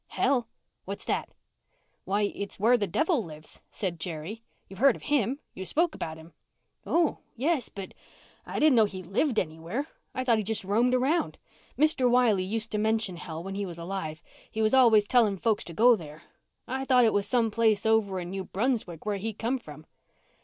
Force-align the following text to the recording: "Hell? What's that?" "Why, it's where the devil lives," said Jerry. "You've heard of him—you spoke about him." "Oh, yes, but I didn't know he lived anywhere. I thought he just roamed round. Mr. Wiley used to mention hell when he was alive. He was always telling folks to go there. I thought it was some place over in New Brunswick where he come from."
"Hell? 0.07 0.47
What's 0.85 1.05
that?" 1.05 1.29
"Why, 2.05 2.23
it's 2.23 2.59
where 2.59 2.75
the 2.75 2.87
devil 2.87 3.23
lives," 3.23 3.61
said 3.69 3.99
Jerry. 3.99 4.41
"You've 4.67 4.79
heard 4.79 4.95
of 4.95 5.03
him—you 5.03 5.63
spoke 5.63 5.93
about 5.93 6.17
him." 6.17 6.33
"Oh, 6.87 7.19
yes, 7.35 7.69
but 7.69 7.93
I 8.43 8.57
didn't 8.57 8.77
know 8.77 8.85
he 8.85 9.03
lived 9.03 9.37
anywhere. 9.37 9.85
I 10.15 10.23
thought 10.23 10.39
he 10.39 10.43
just 10.43 10.63
roamed 10.63 10.95
round. 10.95 11.37
Mr. 11.77 12.09
Wiley 12.09 12.43
used 12.43 12.71
to 12.71 12.79
mention 12.79 13.17
hell 13.17 13.43
when 13.43 13.53
he 13.53 13.63
was 13.63 13.77
alive. 13.77 14.23
He 14.49 14.59
was 14.63 14.73
always 14.73 15.07
telling 15.07 15.37
folks 15.37 15.63
to 15.65 15.71
go 15.75 15.95
there. 15.95 16.23
I 16.67 16.83
thought 16.83 17.05
it 17.05 17.13
was 17.13 17.27
some 17.27 17.51
place 17.51 17.85
over 17.85 18.19
in 18.19 18.31
New 18.31 18.45
Brunswick 18.45 19.05
where 19.05 19.17
he 19.17 19.33
come 19.33 19.59
from." 19.59 19.85